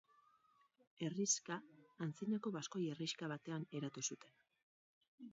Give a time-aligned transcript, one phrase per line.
[1.07, 1.57] Herrixka
[2.05, 4.33] antzinako baskoi herrixka batean eratu zuten.